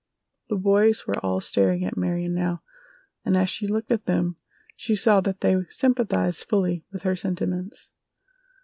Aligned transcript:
The 0.49 0.55
boys 0.57 1.05
were 1.05 1.19
all 1.23 1.39
staring 1.41 1.85
at 1.85 1.95
Marion 1.95 2.33
now, 2.33 2.63
and 3.23 3.37
as 3.37 3.51
she 3.51 3.67
looked 3.67 3.91
at 3.91 4.07
them 4.07 4.35
she 4.75 4.95
saw 4.95 5.21
that 5.21 5.41
they 5.41 5.55
sympathized 5.69 6.49
fully 6.49 6.83
with 6.91 7.03
her 7.03 7.15
sentiments. 7.15 7.91